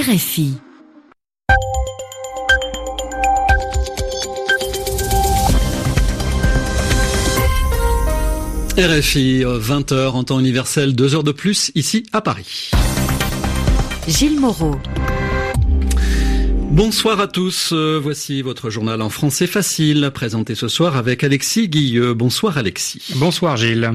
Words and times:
RFI. 0.00 0.54
RFI, 8.78 9.42
20h 9.44 10.08
en 10.12 10.24
temps 10.24 10.40
universel, 10.40 10.94
2 10.96 11.14
heures 11.14 11.22
de 11.22 11.32
plus 11.32 11.70
ici 11.74 12.06
à 12.14 12.22
Paris. 12.22 12.70
Gilles 14.08 14.40
Moreau. 14.40 14.76
Bonsoir 16.70 17.18
à 17.18 17.26
tous, 17.26 17.70
euh, 17.72 17.98
voici 18.00 18.42
votre 18.42 18.70
journal 18.70 19.02
en 19.02 19.10
français 19.10 19.48
facile, 19.48 20.12
présenté 20.14 20.54
ce 20.54 20.68
soir 20.68 20.96
avec 20.96 21.24
Alexis 21.24 21.68
Guilleux. 21.68 22.14
Bonsoir 22.14 22.58
Alexis. 22.58 23.12
Bonsoir 23.16 23.56
Gilles. 23.56 23.90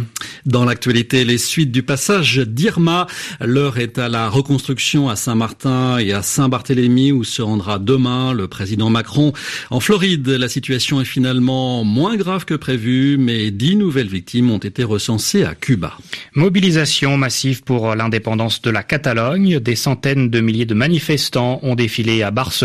Dans 0.45 0.65
l'actualité, 0.65 1.23
les 1.23 1.37
suites 1.37 1.71
du 1.71 1.83
passage 1.83 2.37
d'Irma. 2.39 3.07
L'heure 3.39 3.79
est 3.79 3.97
à 3.97 4.09
la 4.09 4.27
reconstruction 4.27 5.07
à 5.07 5.15
Saint-Martin 5.15 5.99
et 5.99 6.11
à 6.11 6.21
Saint-Barthélemy 6.21 7.13
où 7.13 7.23
se 7.23 7.41
rendra 7.41 7.79
demain 7.79 8.33
le 8.33 8.49
président 8.49 8.89
Macron. 8.89 9.31
En 9.69 9.79
Floride, 9.79 10.27
la 10.27 10.49
situation 10.49 10.99
est 10.99 11.05
finalement 11.05 11.85
moins 11.85 12.17
grave 12.17 12.43
que 12.43 12.55
prévu, 12.55 13.15
mais 13.17 13.51
dix 13.51 13.77
nouvelles 13.77 14.09
victimes 14.09 14.51
ont 14.51 14.57
été 14.57 14.83
recensées 14.83 15.45
à 15.45 15.55
Cuba. 15.55 15.97
Mobilisation 16.33 17.15
massive 17.15 17.63
pour 17.63 17.95
l'indépendance 17.95 18.61
de 18.61 18.69
la 18.69 18.83
Catalogne. 18.83 19.61
Des 19.61 19.77
centaines 19.77 20.29
de 20.29 20.41
milliers 20.41 20.65
de 20.65 20.73
manifestants 20.73 21.61
ont 21.63 21.75
défilé 21.75 22.21
à 22.21 22.31
Barcelone 22.31 22.64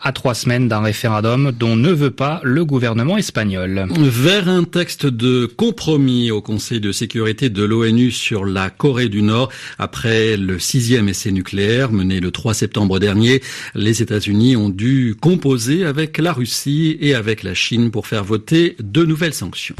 à 0.00 0.12
trois 0.12 0.34
semaines 0.34 0.68
d'un 0.68 0.80
référendum 0.80 1.52
dont 1.52 1.76
ne 1.76 1.90
veut 1.90 2.10
pas 2.10 2.40
le 2.42 2.64
gouvernement 2.64 3.16
espagnol. 3.16 3.86
Vers 3.98 4.48
un 4.48 4.64
texte 4.64 5.06
de 5.06 5.46
compromis 5.46 6.30
au 6.30 6.42
Conseil 6.42 6.80
de 6.80 6.92
sécurité 6.92 7.50
de 7.50 7.62
l'ONU 7.62 8.10
sur 8.10 8.44
la 8.44 8.70
Corée 8.70 9.08
du 9.08 9.22
Nord 9.22 9.50
après 9.78 10.36
le 10.36 10.58
sixième 10.58 11.08
essai 11.08 11.32
nucléaire 11.32 11.92
mené 11.92 12.20
le 12.20 12.30
3 12.30 12.54
septembre 12.54 12.98
dernier, 12.98 13.42
les 13.74 14.02
États-Unis 14.02 14.56
ont 14.56 14.68
dû 14.68 15.16
composer 15.20 15.84
avec 15.84 16.18
la 16.18 16.32
Russie 16.32 16.96
et 17.00 17.14
avec 17.14 17.42
la 17.42 17.54
Chine 17.54 17.90
pour 17.90 18.06
faire 18.06 18.24
voter 18.24 18.76
de 18.82 19.04
nouvelles 19.04 19.34
sanctions. 19.34 19.76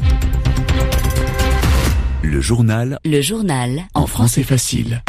Le 2.21 2.41
journal. 2.41 2.99
Le 3.05 3.21
journal. 3.21 3.83
En 3.93 4.07
français 4.07 4.43
facile. 4.43 5.03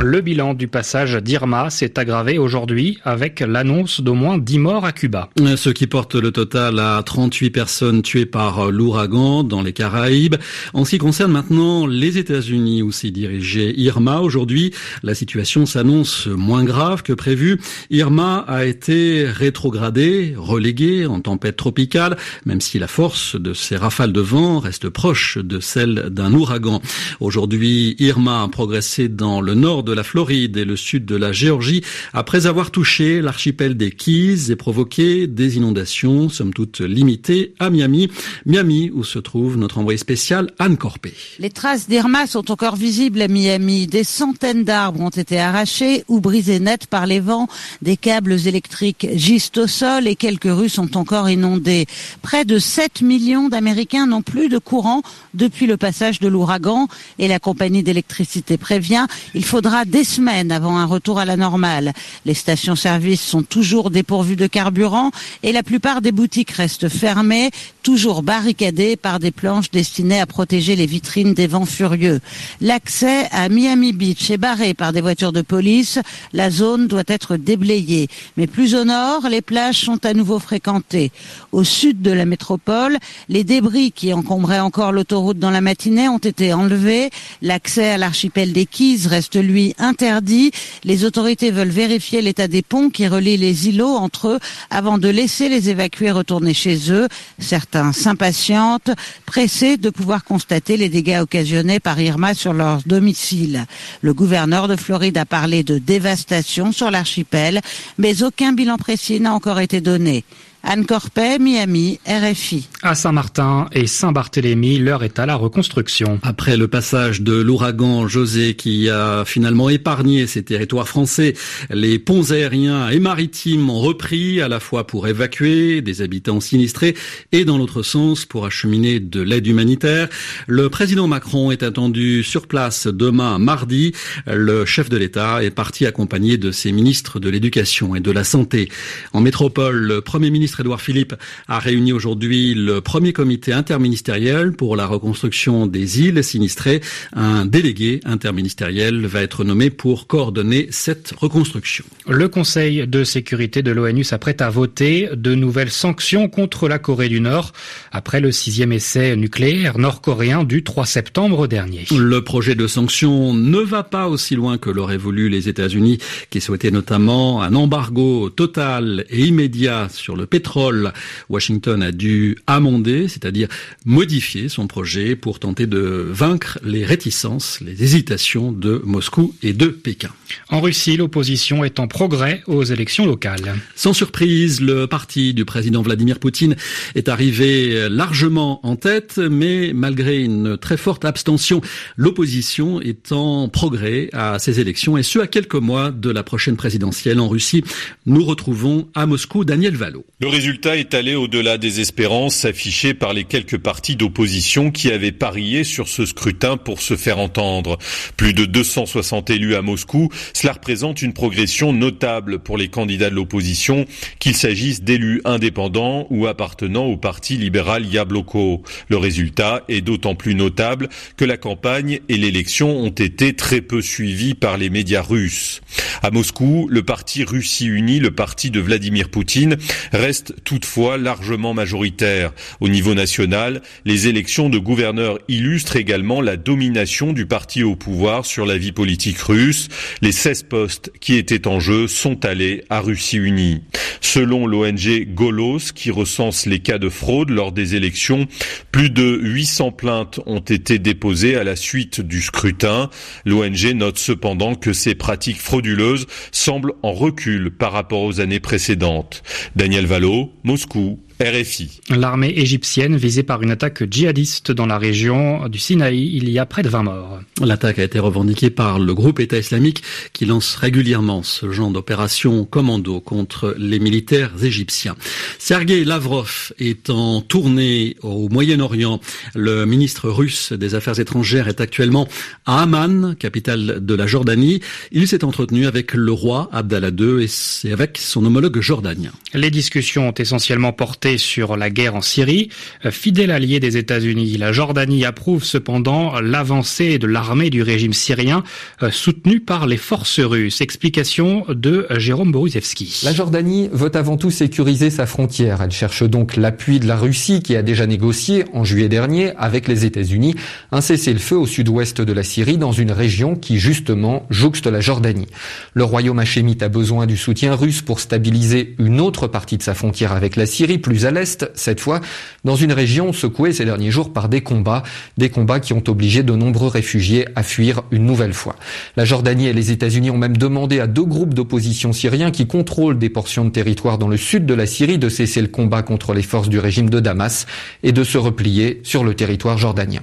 Le 0.00 0.20
bilan 0.20 0.54
du 0.54 0.68
passage 0.68 1.16
d'Irma 1.16 1.70
s'est 1.70 1.98
aggravé 1.98 2.38
aujourd'hui 2.38 2.98
avec 3.02 3.40
l'annonce 3.40 4.00
d'au 4.00 4.14
moins 4.14 4.38
10 4.38 4.58
morts 4.60 4.84
à 4.84 4.92
Cuba. 4.92 5.28
Ce 5.56 5.70
qui 5.70 5.88
porte 5.88 6.14
le 6.14 6.30
total 6.30 6.78
à 6.78 7.02
38 7.04 7.50
personnes 7.50 8.02
tuées 8.02 8.24
par 8.24 8.70
l'ouragan 8.70 9.42
dans 9.42 9.60
les 9.60 9.72
Caraïbes. 9.72 10.36
En 10.72 10.84
ce 10.84 10.90
qui 10.90 10.98
concerne 10.98 11.32
maintenant 11.32 11.84
les 11.88 12.16
États-Unis 12.16 12.80
où 12.82 12.92
s'est 12.92 13.10
dirigé 13.10 13.74
Irma, 13.76 14.20
aujourd'hui, 14.20 14.72
la 15.02 15.16
situation 15.16 15.66
s'annonce 15.66 16.28
moins 16.28 16.62
grave 16.62 17.02
que 17.02 17.12
prévu. 17.12 17.60
Irma 17.90 18.44
a 18.46 18.66
été 18.66 19.26
rétrogradée, 19.26 20.32
reléguée 20.36 21.06
en 21.06 21.20
tempête 21.20 21.56
tropicale, 21.56 22.16
même 22.46 22.60
si 22.60 22.78
la 22.78 22.86
force 22.86 23.34
de 23.34 23.52
ces 23.52 23.76
rafales 23.76 24.12
de 24.12 24.20
vent 24.20 24.60
reste 24.60 24.90
proche 24.90 25.38
de 25.38 25.58
celle 25.58 26.10
d'un 26.10 26.32
ouragan. 26.34 26.80
Aujourd'hui, 27.18 27.96
Irma 27.98 28.44
a 28.44 28.48
progressé 28.48 29.08
dans 29.08 29.40
le 29.40 29.54
nord 29.54 29.87
de 29.88 29.94
la 29.94 30.04
Floride 30.04 30.56
et 30.56 30.64
le 30.64 30.76
sud 30.76 31.04
de 31.04 31.16
la 31.16 31.32
Géorgie 31.32 31.82
après 32.12 32.46
avoir 32.46 32.70
touché 32.70 33.20
l'archipel 33.20 33.76
des 33.76 33.90
Keys 33.90 34.50
et 34.50 34.56
provoqué 34.56 35.26
des 35.26 35.56
inondations, 35.56 36.28
somme 36.28 36.52
toute 36.52 36.80
limitées, 36.80 37.54
à 37.58 37.70
Miami. 37.70 38.08
Miami, 38.46 38.90
où 38.92 39.02
se 39.04 39.18
trouve 39.18 39.56
notre 39.56 39.78
envoyé 39.78 39.98
spécial 39.98 40.50
Anne 40.58 40.76
Corpé. 40.76 41.14
Les 41.38 41.50
traces 41.50 41.88
d'Irma 41.88 42.26
sont 42.26 42.50
encore 42.50 42.76
visibles 42.76 43.22
à 43.22 43.28
Miami. 43.28 43.86
Des 43.86 44.04
centaines 44.04 44.64
d'arbres 44.64 45.00
ont 45.00 45.08
été 45.08 45.38
arrachés 45.38 46.04
ou 46.08 46.20
brisés 46.20 46.60
net 46.60 46.86
par 46.86 47.06
les 47.06 47.20
vents. 47.20 47.48
Des 47.82 47.96
câbles 47.96 48.46
électriques 48.46 49.06
gisent 49.14 49.52
au 49.56 49.66
sol 49.66 50.06
et 50.06 50.16
quelques 50.16 50.44
rues 50.44 50.68
sont 50.68 50.96
encore 50.96 51.30
inondées. 51.30 51.86
Près 52.22 52.44
de 52.44 52.58
7 52.58 53.02
millions 53.02 53.48
d'Américains 53.48 54.06
n'ont 54.06 54.22
plus 54.22 54.48
de 54.48 54.58
courant 54.58 55.02
depuis 55.34 55.66
le 55.66 55.76
passage 55.76 56.20
de 56.20 56.28
l'ouragan 56.28 56.88
et 57.18 57.28
la 57.28 57.38
compagnie 57.38 57.82
d'électricité 57.82 58.58
prévient, 58.58 59.06
il 59.34 59.44
faudra 59.44 59.77
des 59.84 60.04
semaines 60.04 60.52
avant 60.52 60.78
un 60.78 60.86
retour 60.86 61.18
à 61.18 61.24
la 61.24 61.36
normale. 61.36 61.92
Les 62.24 62.34
stations-service 62.34 63.20
sont 63.20 63.42
toujours 63.42 63.90
dépourvues 63.90 64.36
de 64.36 64.46
carburant 64.46 65.10
et 65.42 65.52
la 65.52 65.62
plupart 65.62 66.00
des 66.00 66.12
boutiques 66.12 66.50
restent 66.50 66.88
fermées, 66.88 67.50
toujours 67.82 68.22
barricadées 68.22 68.96
par 68.96 69.18
des 69.18 69.30
planches 69.30 69.70
destinées 69.70 70.20
à 70.20 70.26
protéger 70.26 70.76
les 70.76 70.86
vitrines 70.86 71.34
des 71.34 71.46
vents 71.46 71.64
furieux. 71.64 72.20
L'accès 72.60 73.28
à 73.30 73.48
Miami 73.48 73.92
Beach 73.92 74.30
est 74.30 74.38
barré 74.38 74.74
par 74.74 74.92
des 74.92 75.00
voitures 75.00 75.32
de 75.32 75.42
police. 75.42 75.98
La 76.32 76.50
zone 76.50 76.86
doit 76.86 77.04
être 77.06 77.36
déblayée. 77.36 78.08
Mais 78.36 78.46
plus 78.46 78.74
au 78.74 78.84
nord, 78.84 79.28
les 79.28 79.42
plages 79.42 79.80
sont 79.84 80.04
à 80.04 80.14
nouveau 80.14 80.38
fréquentées. 80.38 81.10
Au 81.52 81.64
sud 81.64 82.02
de 82.02 82.10
la 82.10 82.24
métropole, 82.24 82.98
les 83.28 83.44
débris 83.44 83.92
qui 83.92 84.12
encombraient 84.12 84.60
encore 84.60 84.92
l'autoroute 84.92 85.38
dans 85.38 85.50
la 85.50 85.60
matinée 85.60 86.08
ont 86.08 86.18
été 86.18 86.52
enlevés. 86.52 87.10
L'accès 87.42 87.90
à 87.90 87.98
l'archipel 87.98 88.52
des 88.52 88.66
Keys 88.66 89.06
reste 89.06 89.36
lui 89.36 89.67
interdit. 89.78 90.50
Les 90.84 91.04
autorités 91.04 91.50
veulent 91.50 91.68
vérifier 91.68 92.22
l'état 92.22 92.48
des 92.48 92.62
ponts 92.62 92.90
qui 92.90 93.06
relient 93.06 93.36
les 93.36 93.68
îlots 93.68 93.96
entre 93.96 94.28
eux 94.28 94.38
avant 94.70 94.98
de 94.98 95.08
laisser 95.08 95.48
les 95.48 95.70
évacués 95.70 96.10
retourner 96.10 96.54
chez 96.54 96.90
eux. 96.90 97.08
Certains 97.38 97.92
s'impatientent, 97.92 98.90
pressés 99.26 99.76
de 99.76 99.90
pouvoir 99.90 100.24
constater 100.24 100.76
les 100.76 100.88
dégâts 100.88 101.20
occasionnés 101.20 101.80
par 101.80 102.00
Irma 102.00 102.34
sur 102.34 102.52
leur 102.52 102.82
domicile. 102.86 103.66
Le 104.02 104.14
gouverneur 104.14 104.68
de 104.68 104.76
Floride 104.76 105.18
a 105.18 105.24
parlé 105.24 105.62
de 105.62 105.78
dévastation 105.78 106.72
sur 106.72 106.90
l'archipel, 106.90 107.60
mais 107.98 108.22
aucun 108.22 108.52
bilan 108.52 108.76
précis 108.76 109.20
n'a 109.20 109.34
encore 109.34 109.60
été 109.60 109.80
donné. 109.80 110.24
Anne 110.64 110.84
Corpet, 110.86 111.38
Miami, 111.38 112.00
RFI. 112.06 112.68
À 112.82 112.94
Saint-Martin 112.94 113.68
et 113.72 113.86
Saint-Barthélemy, 113.86 114.78
l'heure 114.78 115.04
est 115.04 115.18
à 115.18 115.24
la 115.24 115.36
reconstruction. 115.36 116.18
Après 116.22 116.56
le 116.56 116.66
passage 116.66 117.22
de 117.22 117.32
l'ouragan 117.32 118.08
José 118.08 118.54
qui 118.54 118.88
a 118.88 119.24
finalement 119.24 119.68
épargné 119.68 120.26
ces 120.26 120.42
territoires 120.42 120.88
français, 120.88 121.34
les 121.70 121.98
ponts 121.98 122.32
aériens 122.32 122.90
et 122.90 122.98
maritimes 122.98 123.70
ont 123.70 123.78
repris 123.78 124.40
à 124.40 124.48
la 124.48 124.58
fois 124.58 124.86
pour 124.86 125.06
évacuer 125.06 125.80
des 125.80 126.02
habitants 126.02 126.40
sinistrés 126.40 126.96
et 127.30 127.44
dans 127.44 127.56
l'autre 127.56 127.82
sens 127.82 128.24
pour 128.24 128.44
acheminer 128.44 128.98
de 128.98 129.22
l'aide 129.22 129.46
humanitaire. 129.46 130.08
Le 130.48 130.68
président 130.68 131.06
Macron 131.06 131.52
est 131.52 131.62
attendu 131.62 132.24
sur 132.24 132.48
place 132.48 132.88
demain 132.88 133.38
mardi. 133.38 133.92
Le 134.26 134.64
chef 134.64 134.88
de 134.88 134.96
l'État 134.96 135.42
est 135.42 135.50
parti 135.50 135.86
accompagné 135.86 136.36
de 136.36 136.50
ses 136.50 136.72
ministres 136.72 137.20
de 137.20 137.30
l'Éducation 137.30 137.94
et 137.94 138.00
de 138.00 138.10
la 138.10 138.24
Santé. 138.24 138.68
En 139.12 139.20
métropole, 139.20 139.76
le 139.76 140.00
premier 140.00 140.30
ministre 140.30 140.47
ministre 140.48 140.60
Édouard 140.60 140.80
Philippe 140.80 141.14
a 141.46 141.58
réuni 141.58 141.92
aujourd'hui 141.92 142.54
le 142.54 142.80
premier 142.80 143.12
comité 143.12 143.52
interministériel 143.52 144.52
pour 144.52 144.76
la 144.76 144.86
reconstruction 144.86 145.66
des 145.66 146.00
îles 146.00 146.24
sinistrées. 146.24 146.80
Un 147.12 147.44
délégué 147.44 148.00
interministériel 148.06 149.04
va 149.04 149.20
être 149.20 149.44
nommé 149.44 149.68
pour 149.68 150.06
coordonner 150.06 150.68
cette 150.70 151.12
reconstruction. 151.18 151.84
Le 152.08 152.30
Conseil 152.30 152.86
de 152.86 153.04
sécurité 153.04 153.60
de 153.62 153.72
l'ONU 153.72 154.04
s'apprête 154.04 154.40
à 154.40 154.48
voter 154.48 155.10
de 155.14 155.34
nouvelles 155.34 155.70
sanctions 155.70 156.30
contre 156.30 156.66
la 156.66 156.78
Corée 156.78 157.10
du 157.10 157.20
Nord 157.20 157.52
après 157.92 158.22
le 158.22 158.32
sixième 158.32 158.72
essai 158.72 159.16
nucléaire 159.16 159.76
nord-coréen 159.76 160.44
du 160.44 160.64
3 160.64 160.86
septembre 160.86 161.46
dernier. 161.46 161.84
Le 161.94 162.24
projet 162.24 162.54
de 162.54 162.66
sanctions 162.66 163.34
ne 163.34 163.58
va 163.58 163.82
pas 163.82 164.08
aussi 164.08 164.34
loin 164.34 164.56
que 164.56 164.70
l'auraient 164.70 164.96
voulu 164.96 165.28
les 165.28 165.50
États-Unis 165.50 165.98
qui 166.30 166.40
souhaitaient 166.40 166.70
notamment 166.70 167.42
un 167.42 167.54
embargo 167.54 168.30
total 168.30 169.04
et 169.10 169.26
immédiat 169.26 169.88
sur 169.90 170.16
le 170.16 170.24
pétrole 170.24 170.37
pétrole. 170.38 170.92
Washington 171.28 171.82
a 171.82 171.90
dû 171.90 172.38
amender, 172.46 173.08
c'est-à-dire 173.08 173.48
modifier 173.84 174.48
son 174.48 174.68
projet 174.68 175.16
pour 175.16 175.40
tenter 175.40 175.66
de 175.66 176.06
vaincre 176.08 176.60
les 176.62 176.84
réticences, 176.84 177.60
les 177.60 177.82
hésitations 177.82 178.52
de 178.52 178.80
Moscou 178.84 179.34
et 179.42 179.52
de 179.52 179.66
Pékin. 179.66 180.10
En 180.48 180.60
Russie, 180.60 180.96
l'opposition 180.96 181.64
est 181.64 181.80
en 181.80 181.88
progrès 181.88 182.42
aux 182.46 182.62
élections 182.62 183.04
locales. 183.04 183.56
Sans 183.74 183.92
surprise, 183.92 184.60
le 184.60 184.86
parti 184.86 185.34
du 185.34 185.44
président 185.44 185.82
Vladimir 185.82 186.20
Poutine 186.20 186.54
est 186.94 187.08
arrivé 187.08 187.88
largement 187.88 188.64
en 188.64 188.76
tête, 188.76 189.18
mais 189.18 189.72
malgré 189.74 190.22
une 190.22 190.56
très 190.56 190.76
forte 190.76 191.04
abstention, 191.04 191.60
l'opposition 191.96 192.80
est 192.80 193.10
en 193.10 193.48
progrès 193.48 194.08
à 194.12 194.38
ces 194.38 194.60
élections 194.60 194.96
et 194.96 195.02
ce 195.02 195.18
à 195.18 195.26
quelques 195.26 195.54
mois 195.54 195.90
de 195.90 196.10
la 196.10 196.22
prochaine 196.22 196.56
présidentielle 196.56 197.18
en 197.18 197.28
Russie. 197.28 197.64
Nous 198.06 198.24
retrouvons 198.24 198.88
à 198.94 199.06
Moscou 199.06 199.44
Daniel 199.44 199.74
Valo. 199.74 200.04
Le 200.28 200.34
résultat 200.34 200.76
est 200.76 200.92
allé 200.92 201.14
au-delà 201.14 201.56
des 201.56 201.80
espérances 201.80 202.44
affichées 202.44 202.92
par 202.92 203.14
les 203.14 203.24
quelques 203.24 203.56
partis 203.56 203.96
d'opposition 203.96 204.70
qui 204.70 204.90
avaient 204.90 205.10
parié 205.10 205.64
sur 205.64 205.88
ce 205.88 206.04
scrutin 206.04 206.58
pour 206.58 206.82
se 206.82 206.96
faire 206.96 207.18
entendre. 207.18 207.78
Plus 208.18 208.34
de 208.34 208.44
260 208.44 209.30
élus 209.30 209.54
à 209.54 209.62
Moscou, 209.62 210.10
cela 210.34 210.52
représente 210.52 211.00
une 211.00 211.14
progression 211.14 211.72
notable 211.72 212.40
pour 212.40 212.58
les 212.58 212.68
candidats 212.68 213.08
de 213.08 213.14
l'opposition, 213.14 213.86
qu'il 214.18 214.36
s'agisse 214.36 214.82
d'élus 214.82 215.22
indépendants 215.24 216.06
ou 216.10 216.26
appartenant 216.26 216.84
au 216.84 216.98
parti 216.98 217.38
libéral 217.38 217.86
Yabloko. 217.86 218.62
Le 218.88 218.98
résultat 218.98 219.64
est 219.70 219.80
d'autant 219.80 220.14
plus 220.14 220.34
notable 220.34 220.90
que 221.16 221.24
la 221.24 221.38
campagne 221.38 222.00
et 222.10 222.18
l'élection 222.18 222.68
ont 222.78 222.90
été 222.90 223.32
très 223.32 223.62
peu 223.62 223.80
suivies 223.80 224.34
par 224.34 224.58
les 224.58 224.68
médias 224.68 225.00
russes. 225.00 225.62
À 226.02 226.10
Moscou, 226.10 226.68
le 226.70 226.82
parti 226.82 227.24
Russie 227.24 227.66
Unie, 227.66 227.98
le 227.98 228.10
parti 228.10 228.50
de 228.50 228.60
Vladimir 228.60 229.08
Poutine, 229.08 229.56
reste 229.90 230.17
toutefois 230.44 230.98
largement 230.98 231.54
majoritaire. 231.54 232.32
Au 232.60 232.68
niveau 232.68 232.94
national, 232.94 233.62
les 233.84 234.08
élections 234.08 234.48
de 234.48 234.58
gouverneurs 234.58 235.18
illustrent 235.28 235.76
également 235.76 236.20
la 236.20 236.36
domination 236.36 237.12
du 237.12 237.26
parti 237.26 237.62
au 237.62 237.76
pouvoir 237.76 238.26
sur 238.26 238.46
la 238.46 238.58
vie 238.58 238.72
politique 238.72 239.18
russe. 239.18 239.68
Les 240.02 240.12
16 240.12 240.44
postes 240.44 240.92
qui 241.00 241.16
étaient 241.16 241.46
en 241.46 241.60
jeu 241.60 241.86
sont 241.88 242.24
allés 242.24 242.64
à 242.70 242.80
Russie 242.80 243.18
Unie. 243.18 243.62
Selon 244.00 244.46
l'ONG 244.46 245.06
Golos, 245.14 245.72
qui 245.74 245.90
recense 245.90 246.46
les 246.46 246.60
cas 246.60 246.78
de 246.78 246.88
fraude 246.88 247.30
lors 247.30 247.52
des 247.52 247.74
élections, 247.74 248.26
plus 248.72 248.90
de 248.90 249.18
800 249.22 249.72
plaintes 249.72 250.20
ont 250.26 250.40
été 250.40 250.78
déposées 250.78 251.36
à 251.36 251.44
la 251.44 251.56
suite 251.56 252.00
du 252.00 252.22
scrutin. 252.22 252.90
L'ONG 253.24 253.72
note 253.74 253.98
cependant 253.98 254.54
que 254.54 254.72
ces 254.72 254.94
pratiques 254.94 255.40
frauduleuses 255.40 256.06
semblent 256.32 256.74
en 256.82 256.92
recul 256.92 257.50
par 257.50 257.72
rapport 257.72 258.02
aux 258.02 258.20
années 258.20 258.40
précédentes. 258.40 259.22
Daniel 259.56 259.86
Valo, 259.86 260.07
Moscou, 260.42 260.98
RFI. 261.20 261.80
L'armée 261.90 262.32
égyptienne 262.36 262.96
visée 262.96 263.24
par 263.24 263.42
une 263.42 263.50
attaque 263.50 263.82
djihadiste 263.90 264.52
dans 264.52 264.66
la 264.66 264.78
région 264.78 265.48
du 265.48 265.58
Sinaï, 265.58 266.10
il 266.14 266.30
y 266.30 266.38
a 266.38 266.46
près 266.46 266.62
de 266.62 266.68
20 266.68 266.82
morts. 266.84 267.20
L'attaque 267.40 267.80
a 267.80 267.82
été 267.82 267.98
revendiquée 267.98 268.50
par 268.50 268.78
le 268.78 268.94
groupe 268.94 269.18
État 269.18 269.36
islamique 269.36 269.82
qui 270.12 270.26
lance 270.26 270.54
régulièrement 270.54 271.24
ce 271.24 271.50
genre 271.50 271.70
d'opération 271.70 272.44
commando 272.44 273.00
contre 273.00 273.56
les 273.58 273.80
militaires 273.80 274.30
égyptiens. 274.42 274.94
Sergei 275.38 275.84
Lavrov 275.84 276.52
est 276.60 276.88
en 276.88 277.20
tournée 277.20 277.96
au 278.02 278.28
Moyen-Orient. 278.28 279.00
Le 279.34 279.66
ministre 279.66 280.08
russe 280.10 280.52
des 280.52 280.76
Affaires 280.76 281.00
étrangères 281.00 281.48
est 281.48 281.60
actuellement 281.60 282.06
à 282.46 282.62
Amman, 282.62 283.16
capitale 283.18 283.84
de 283.84 283.94
la 283.94 284.06
Jordanie. 284.06 284.60
Il 284.92 285.08
s'est 285.08 285.24
entretenu 285.24 285.66
avec 285.66 285.94
le 285.94 286.12
roi 286.12 286.48
Abdallah 286.52 286.90
II 286.96 287.26
et 287.64 287.72
avec 287.72 287.98
son 287.98 288.24
homologue 288.24 288.60
jordanien. 288.60 289.10
Les 289.34 289.50
discussions 289.50 290.08
ont 290.08 290.14
essentiellement 290.14 290.72
porté 290.72 291.07
sur 291.16 291.56
la 291.56 291.70
guerre 291.70 291.94
en 291.94 292.02
Syrie. 292.02 292.50
Euh, 292.84 292.90
fidèle 292.90 293.30
allié 293.30 293.60
des 293.60 293.76
États-Unis, 293.76 294.36
la 294.36 294.52
Jordanie 294.52 295.04
approuve 295.04 295.44
cependant 295.44 296.20
l'avancée 296.20 296.98
de 296.98 297.06
l'armée 297.06 297.50
du 297.50 297.62
régime 297.62 297.94
syrien 297.94 298.44
euh, 298.82 298.90
soutenue 298.90 299.40
par 299.40 299.66
les 299.66 299.76
forces 299.76 300.20
russes. 300.20 300.60
Explication 300.60 301.46
de 301.48 301.86
Jérôme 301.96 302.32
Boruszewski. 302.32 303.00
La 303.04 303.12
Jordanie 303.12 303.70
veut 303.72 303.94
avant 303.96 304.16
tout 304.16 304.30
sécuriser 304.30 304.90
sa 304.90 305.06
frontière. 305.06 305.62
Elle 305.62 305.70
cherche 305.70 306.02
donc 306.02 306.36
l'appui 306.36 306.80
de 306.80 306.86
la 306.86 306.96
Russie 306.96 307.42
qui 307.42 307.56
a 307.56 307.62
déjà 307.62 307.86
négocié 307.86 308.44
en 308.52 308.64
juillet 308.64 308.88
dernier 308.88 309.32
avec 309.36 309.68
les 309.68 309.84
États-Unis 309.84 310.34
un 310.72 310.80
cessez-le-feu 310.80 311.36
au 311.36 311.46
sud-ouest 311.46 312.00
de 312.00 312.12
la 312.12 312.22
Syrie 312.22 312.58
dans 312.58 312.72
une 312.72 312.92
région 312.92 313.36
qui 313.36 313.58
justement 313.58 314.26
jouxte 314.30 314.66
la 314.66 314.80
Jordanie. 314.80 315.28
Le 315.74 315.84
royaume 315.84 316.18
hachémite 316.18 316.62
a 316.62 316.68
besoin 316.68 317.06
du 317.06 317.16
soutien 317.16 317.54
russe 317.54 317.82
pour 317.82 318.00
stabiliser 318.00 318.74
une 318.78 319.00
autre 319.00 319.26
partie 319.26 319.56
de 319.56 319.62
sa 319.62 319.74
frontière 319.74 320.12
avec 320.12 320.36
la 320.36 320.46
Syrie, 320.46 320.78
plus 320.78 320.97
à 321.06 321.10
l'est, 321.10 321.50
cette 321.54 321.80
fois, 321.80 322.00
dans 322.44 322.56
une 322.56 322.72
région 322.72 323.12
secouée 323.12 323.52
ces 323.52 323.64
derniers 323.64 323.90
jours 323.90 324.12
par 324.12 324.28
des 324.28 324.40
combats, 324.40 324.82
des 325.16 325.30
combats 325.30 325.60
qui 325.60 325.72
ont 325.72 325.82
obligé 325.86 326.22
de 326.22 326.34
nombreux 326.34 326.68
réfugiés 326.68 327.26
à 327.36 327.42
fuir 327.42 327.82
une 327.90 328.06
nouvelle 328.06 328.32
fois. 328.32 328.56
La 328.96 329.04
Jordanie 329.04 329.46
et 329.46 329.52
les 329.52 329.70
États-Unis 329.70 330.10
ont 330.10 330.18
même 330.18 330.36
demandé 330.36 330.80
à 330.80 330.86
deux 330.86 331.04
groupes 331.04 331.34
d'opposition 331.34 331.92
syriens 331.92 332.30
qui 332.30 332.46
contrôlent 332.46 332.98
des 332.98 333.10
portions 333.10 333.44
de 333.44 333.50
territoire 333.50 333.98
dans 333.98 334.08
le 334.08 334.16
sud 334.16 334.46
de 334.46 334.54
la 334.54 334.66
Syrie 334.66 334.98
de 334.98 335.08
cesser 335.08 335.40
le 335.40 335.48
combat 335.48 335.82
contre 335.82 336.14
les 336.14 336.22
forces 336.22 336.48
du 336.48 336.58
régime 336.58 336.90
de 336.90 337.00
Damas 337.00 337.46
et 337.82 337.92
de 337.92 338.04
se 338.04 338.18
replier 338.18 338.80
sur 338.82 339.04
le 339.04 339.14
territoire 339.14 339.58
jordanien. 339.58 340.00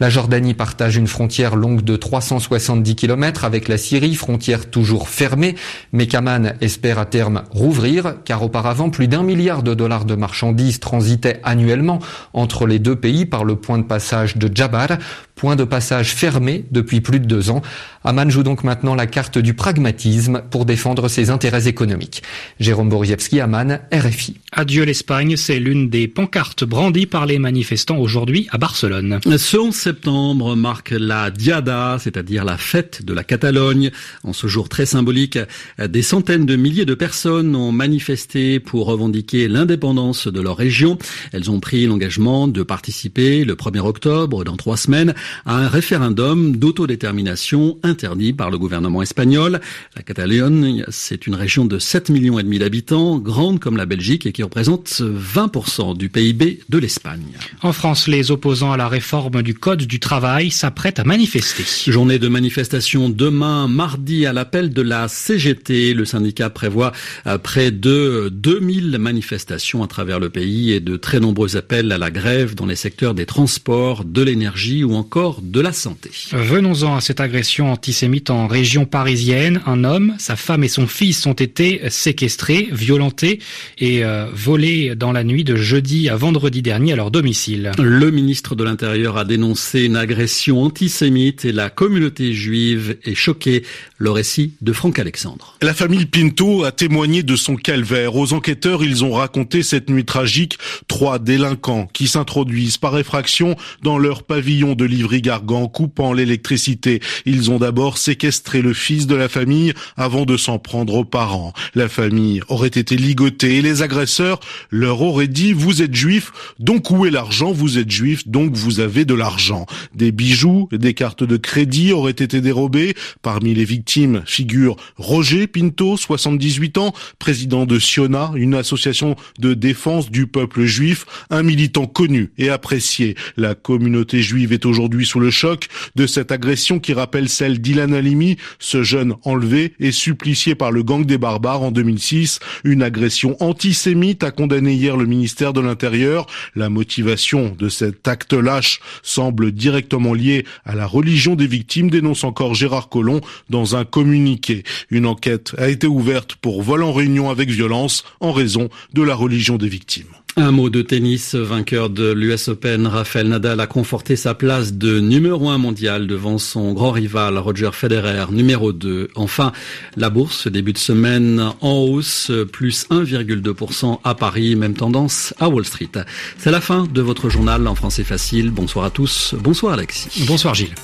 La 0.00 0.10
Jordanie 0.10 0.54
partage 0.54 0.96
une 0.96 1.06
frontière 1.06 1.56
longue 1.56 1.82
de 1.82 1.96
370 1.96 2.94
km 2.94 3.44
avec 3.44 3.68
la 3.68 3.78
Syrie, 3.78 4.14
frontière 4.14 4.70
toujours 4.70 5.08
fermée, 5.08 5.54
mais 5.92 6.06
Kaman 6.06 6.54
espère 6.60 6.98
à 6.98 7.06
terme 7.06 7.44
rouvrir, 7.50 8.16
car 8.24 8.42
auparavant 8.42 8.90
plus 8.90 9.08
d'un 9.08 9.22
milliard 9.22 9.62
de 9.62 9.74
dollars 9.74 10.04
de 10.04 10.14
marché 10.14 10.35
marchandises 10.36 10.80
transitaient 10.80 11.40
annuellement 11.44 11.98
entre 12.34 12.66
les 12.66 12.78
deux 12.78 12.96
pays 12.96 13.24
par 13.24 13.42
le 13.44 13.56
point 13.56 13.78
de 13.78 13.84
passage 13.84 14.36
de 14.36 14.54
Jabar, 14.54 14.88
point 15.36 15.54
de 15.54 15.64
passage 15.64 16.14
fermé 16.14 16.64
depuis 16.70 17.02
plus 17.02 17.20
de 17.20 17.26
deux 17.26 17.50
ans. 17.50 17.60
Amman 18.04 18.30
joue 18.30 18.42
donc 18.42 18.64
maintenant 18.64 18.94
la 18.94 19.06
carte 19.06 19.36
du 19.36 19.52
pragmatisme 19.52 20.42
pour 20.50 20.64
défendre 20.64 21.08
ses 21.08 21.28
intérêts 21.28 21.68
économiques. 21.68 22.22
Jérôme 22.58 22.88
Borievski, 22.88 23.40
Amman, 23.40 23.80
RFI. 23.92 24.38
Adieu 24.52 24.84
l'Espagne, 24.84 25.36
c'est 25.36 25.58
l'une 25.58 25.90
des 25.90 26.08
pancartes 26.08 26.64
brandies 26.64 27.04
par 27.04 27.26
les 27.26 27.38
manifestants 27.38 27.98
aujourd'hui 27.98 28.48
à 28.50 28.56
Barcelone. 28.58 29.20
Ce 29.36 29.56
11 29.58 29.74
septembre 29.74 30.56
marque 30.56 30.94
la 30.96 31.30
Diada, 31.30 31.98
c'est-à-dire 32.00 32.44
la 32.44 32.56
fête 32.56 33.04
de 33.04 33.12
la 33.12 33.22
Catalogne. 33.22 33.90
En 34.24 34.32
ce 34.32 34.46
jour 34.46 34.70
très 34.70 34.86
symbolique, 34.86 35.38
des 35.78 36.02
centaines 36.02 36.46
de 36.46 36.56
milliers 36.56 36.86
de 36.86 36.94
personnes 36.94 37.54
ont 37.54 37.72
manifesté 37.72 38.58
pour 38.58 38.86
revendiquer 38.86 39.48
l'indépendance 39.48 40.28
de 40.28 40.40
leur 40.40 40.56
région. 40.56 40.96
Elles 41.32 41.50
ont 41.50 41.60
pris 41.60 41.84
l'engagement 41.86 42.48
de 42.48 42.62
participer 42.62 43.44
le 43.44 43.54
1er 43.54 43.80
octobre, 43.80 44.44
dans 44.44 44.56
trois 44.56 44.78
semaines, 44.78 45.14
à 45.44 45.56
un 45.56 45.68
référendum 45.68 46.56
d'autodétermination 46.56 47.78
interdit 47.82 48.32
par 48.32 48.50
le 48.50 48.58
gouvernement 48.58 49.02
espagnol. 49.02 49.60
La 49.96 50.02
Catalogne, 50.02 50.84
c'est 50.88 51.26
une 51.26 51.34
région 51.34 51.64
de 51.64 51.78
7 51.78 52.10
millions 52.10 52.38
et 52.38 52.42
demi 52.42 52.58
d'habitants, 52.58 53.18
grande 53.18 53.60
comme 53.60 53.76
la 53.76 53.86
Belgique 53.86 54.26
et 54.26 54.32
qui 54.32 54.42
représente 54.42 55.00
20% 55.00 55.96
du 55.96 56.08
PIB 56.08 56.60
de 56.68 56.78
l'Espagne. 56.78 57.36
En 57.62 57.72
France, 57.72 58.08
les 58.08 58.30
opposants 58.30 58.72
à 58.72 58.76
la 58.76 58.88
réforme 58.88 59.42
du 59.42 59.54
Code 59.54 59.82
du 59.82 60.00
travail 60.00 60.50
s'apprêtent 60.50 60.98
à 60.98 61.04
manifester. 61.04 61.64
Journée 61.90 62.18
de 62.18 62.28
manifestation 62.28 63.08
demain, 63.08 63.68
mardi, 63.68 64.26
à 64.26 64.32
l'appel 64.32 64.70
de 64.70 64.82
la 64.82 65.08
CGT. 65.08 65.94
Le 65.94 66.04
syndicat 66.04 66.50
prévoit 66.50 66.92
euh, 67.26 67.38
près 67.38 67.70
de 67.70 68.30
2000 68.32 68.98
manifestations 68.98 69.82
à 69.82 69.86
travers 69.86 70.20
le 70.20 70.30
pays 70.30 70.72
et 70.72 70.80
de 70.80 70.96
très 70.96 71.20
nombreux 71.20 71.56
appels 71.56 71.90
à 71.92 71.98
la 71.98 72.10
grève 72.10 72.54
dans 72.54 72.66
les 72.66 72.76
secteurs 72.76 73.14
des 73.14 73.26
transports, 73.26 74.04
de 74.04 74.22
l'énergie 74.22 74.84
ou 74.84 74.94
encore 74.94 75.15
de 75.16 75.62
la 75.62 75.72
santé. 75.72 76.10
Venons-en 76.32 76.96
à 76.96 77.00
cette 77.00 77.20
agression 77.20 77.72
antisémite 77.72 78.28
en 78.28 78.46
région 78.46 78.84
parisienne. 78.84 79.62
Un 79.64 79.82
homme, 79.82 80.14
sa 80.18 80.36
femme 80.36 80.62
et 80.62 80.68
son 80.68 80.86
fils 80.86 81.24
ont 81.24 81.32
été 81.32 81.80
séquestrés, 81.88 82.68
violentés 82.70 83.38
et 83.78 84.04
euh, 84.04 84.26
volés 84.34 84.94
dans 84.94 85.12
la 85.12 85.24
nuit 85.24 85.42
de 85.42 85.56
jeudi 85.56 86.10
à 86.10 86.16
vendredi 86.16 86.60
dernier 86.60 86.92
à 86.92 86.96
leur 86.96 87.10
domicile. 87.10 87.72
Le 87.78 88.10
ministre 88.10 88.54
de 88.54 88.62
l'Intérieur 88.62 89.16
a 89.16 89.24
dénoncé 89.24 89.84
une 89.84 89.96
agression 89.96 90.62
antisémite 90.62 91.46
et 91.46 91.52
la 91.52 91.70
communauté 91.70 92.34
juive 92.34 92.98
est 93.02 93.14
choquée. 93.14 93.62
Le 93.96 94.10
récit 94.10 94.52
de 94.60 94.74
Franck 94.74 94.98
Alexandre. 94.98 95.56
La 95.62 95.72
famille 95.72 96.04
Pinto 96.04 96.64
a 96.64 96.72
témoigné 96.72 97.22
de 97.22 97.36
son 97.36 97.56
calvaire. 97.56 98.16
Aux 98.16 98.34
enquêteurs, 98.34 98.84
ils 98.84 99.02
ont 99.02 99.12
raconté 99.12 99.62
cette 99.62 99.88
nuit 99.88 100.04
tragique, 100.04 100.58
trois 100.88 101.18
délinquants 101.18 101.88
qui 101.94 102.06
s'introduisent 102.06 102.76
par 102.76 102.98
effraction 102.98 103.56
dans 103.82 103.96
leur 103.96 104.22
pavillon 104.22 104.74
de 104.74 104.84
Livry-Gargan, 105.06 105.68
coupant 105.68 106.12
l'électricité. 106.12 107.00
Ils 107.26 107.52
ont 107.52 107.58
d'abord 107.58 107.96
séquestré 107.96 108.60
le 108.60 108.74
fils 108.74 109.06
de 109.06 109.14
la 109.14 109.28
famille 109.28 109.72
avant 109.96 110.24
de 110.24 110.36
s'en 110.36 110.58
prendre 110.58 110.94
aux 110.94 111.04
parents. 111.04 111.52
La 111.76 111.88
famille 111.88 112.40
aurait 112.48 112.66
été 112.68 112.96
ligotée 112.96 113.58
et 113.58 113.62
les 113.62 113.82
agresseurs 113.82 114.40
leur 114.70 115.02
auraient 115.02 115.28
dit 115.28 115.52
vous 115.52 115.80
êtes 115.80 115.94
juif, 115.94 116.32
donc 116.58 116.90
où 116.90 117.06
est 117.06 117.10
l'argent? 117.10 117.52
Vous 117.52 117.78
êtes 117.78 117.90
juif, 117.90 118.26
donc 118.26 118.54
vous 118.54 118.80
avez 118.80 119.04
de 119.04 119.14
l'argent. 119.14 119.66
Des 119.94 120.10
bijoux, 120.10 120.68
des 120.72 120.94
cartes 120.94 121.22
de 121.22 121.36
crédit 121.36 121.92
auraient 121.92 122.10
été 122.10 122.40
dérobées. 122.40 122.94
Parmi 123.22 123.54
les 123.54 123.64
victimes 123.64 124.22
figure 124.26 124.76
Roger 124.96 125.46
Pinto, 125.46 125.96
78 125.96 126.78
ans, 126.78 126.92
président 127.20 127.64
de 127.64 127.78
Siona, 127.78 128.32
une 128.34 128.54
association 128.54 129.14
de 129.38 129.54
défense 129.54 130.10
du 130.10 130.26
peuple 130.26 130.64
juif, 130.64 131.06
un 131.30 131.44
militant 131.44 131.86
connu 131.86 132.32
et 132.38 132.48
apprécié. 132.48 133.14
La 133.36 133.54
communauté 133.54 134.22
juive 134.22 134.52
est 134.52 134.66
aujourd'hui 134.66 134.95
aujourd'hui 134.96 135.06
sous 135.06 135.20
le 135.20 135.30
choc 135.30 135.68
de 135.94 136.06
cette 136.06 136.32
agression 136.32 136.78
qui 136.78 136.94
rappelle 136.94 137.28
celle 137.28 137.60
d'Ilan 137.60 137.92
Halimi, 137.92 138.36
ce 138.58 138.82
jeune 138.82 139.14
enlevé 139.24 139.74
et 139.78 139.92
supplicié 139.92 140.54
par 140.54 140.70
le 140.70 140.82
gang 140.82 141.04
des 141.04 141.18
barbares 141.18 141.62
en 141.62 141.70
2006. 141.70 142.40
Une 142.64 142.82
agression 142.82 143.36
antisémite 143.40 144.22
a 144.22 144.30
condamné 144.30 144.72
hier 144.72 144.96
le 144.96 145.06
ministère 145.06 145.52
de 145.52 145.60
l'Intérieur. 145.60 146.26
La 146.54 146.70
motivation 146.70 147.54
de 147.58 147.68
cet 147.68 148.08
acte 148.08 148.32
lâche 148.32 148.80
semble 149.02 149.52
directement 149.52 150.14
liée 150.14 150.44
à 150.64 150.74
la 150.74 150.86
religion 150.86 151.34
des 151.34 151.46
victimes, 151.46 151.90
dénonce 151.90 152.24
encore 152.24 152.54
Gérard 152.54 152.88
Collomb 152.88 153.20
dans 153.50 153.76
un 153.76 153.84
communiqué. 153.84 154.64
Une 154.90 155.06
enquête 155.06 155.54
a 155.58 155.68
été 155.68 155.86
ouverte 155.86 156.36
pour 156.36 156.62
vol 156.62 156.82
en 156.82 156.92
réunion 156.92 157.28
avec 157.28 157.50
violence 157.50 158.04
en 158.20 158.32
raison 158.32 158.68
de 158.94 159.02
la 159.02 159.14
religion 159.14 159.56
des 159.56 159.68
victimes. 159.68 160.06
Un 160.38 160.50
mot 160.50 160.68
de 160.68 160.82
tennis, 160.82 161.34
vainqueur 161.34 161.88
de 161.88 162.12
l'US 162.12 162.48
Open, 162.48 162.86
Rafael 162.86 163.26
Nadal 163.26 163.58
a 163.58 163.66
conforté 163.66 164.16
sa 164.16 164.34
place 164.34 164.74
de 164.74 165.00
numéro 165.00 165.48
un 165.48 165.56
mondial 165.56 166.06
devant 166.06 166.36
son 166.36 166.74
grand 166.74 166.90
rival 166.90 167.38
Roger 167.38 167.70
Federer, 167.72 168.26
numéro 168.30 168.74
2. 168.74 169.08
Enfin, 169.14 169.52
la 169.96 170.10
bourse 170.10 170.46
début 170.46 170.74
de 170.74 170.78
semaine 170.78 171.52
en 171.62 171.78
hausse, 171.78 172.30
plus 172.52 172.86
1,2% 172.90 174.00
à 174.04 174.14
Paris, 174.14 174.56
même 174.56 174.74
tendance 174.74 175.32
à 175.38 175.48
Wall 175.48 175.64
Street. 175.64 175.88
C'est 176.36 176.50
la 176.50 176.60
fin 176.60 176.84
de 176.84 177.00
votre 177.00 177.30
journal 177.30 177.66
en 177.66 177.74
français 177.74 178.04
facile. 178.04 178.50
Bonsoir 178.50 178.84
à 178.84 178.90
tous. 178.90 179.34
Bonsoir 179.40 179.72
Alexis. 179.72 180.26
Bonsoir 180.26 180.54
Gilles. 180.54 180.74